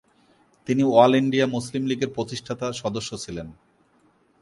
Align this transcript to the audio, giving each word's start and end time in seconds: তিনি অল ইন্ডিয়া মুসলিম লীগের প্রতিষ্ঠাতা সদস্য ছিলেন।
তিনি 0.67 0.83
অল 1.01 1.11
ইন্ডিয়া 1.15 1.45
মুসলিম 1.47 1.83
লীগের 1.85 2.13
প্রতিষ্ঠাতা 2.15 2.67
সদস্য 2.81 3.11
ছিলেন। 3.23 3.47